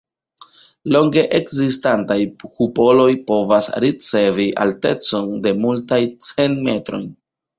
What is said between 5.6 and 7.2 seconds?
multaj cent metrojn.